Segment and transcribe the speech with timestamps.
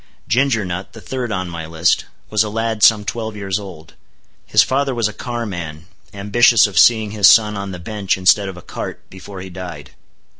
[0.27, 3.93] Ginger Nut, the third on my list, was a lad some twelve years old.
[4.47, 8.57] His father was a carman, ambitious of seeing his son on the bench instead of
[8.57, 9.91] a cart, before he died.